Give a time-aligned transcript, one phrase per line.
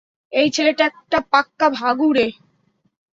[0.33, 2.27] এই ছেলেটা একটা পাক্কা ভাগুরে।